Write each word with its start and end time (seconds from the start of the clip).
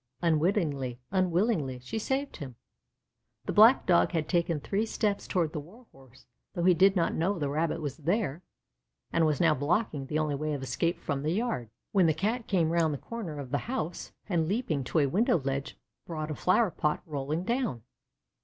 Unwittingly, 0.23 0.99
unwillingly, 1.11 1.77
she 1.77 1.99
saved 1.99 2.37
him. 2.37 2.55
The 3.45 3.53
black 3.53 3.85
Dog 3.85 4.13
had 4.13 4.27
taken 4.27 4.59
three 4.59 4.87
steps 4.87 5.27
toward 5.27 5.53
the 5.53 5.59
Warhorse, 5.59 6.25
though 6.55 6.63
he 6.63 6.73
did 6.73 6.95
not 6.95 7.13
know 7.13 7.37
the 7.37 7.49
Rabbit 7.49 7.83
was 7.83 7.97
there, 7.97 8.41
and 9.13 9.27
was 9.27 9.39
now 9.39 9.53
blocking 9.53 10.07
the 10.07 10.17
only 10.17 10.33
way 10.33 10.53
of 10.53 10.63
escape 10.63 10.99
from 11.01 11.21
the 11.21 11.29
yard, 11.33 11.69
when 11.91 12.07
the 12.07 12.15
Cat 12.15 12.47
came 12.47 12.71
round 12.71 12.95
the 12.95 12.97
corner 12.97 13.37
of 13.37 13.51
the 13.51 13.59
house, 13.69 14.11
and 14.27 14.47
leaping 14.47 14.83
to 14.85 14.97
a 14.97 15.05
window 15.05 15.37
ledge 15.37 15.77
brought 16.07 16.31
a 16.31 16.33
flower 16.35 16.71
pot 16.71 17.03
rolling 17.05 17.43
down. 17.43 17.83